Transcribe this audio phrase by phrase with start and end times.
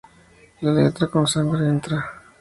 [0.61, 2.03] La letra, con sangre entra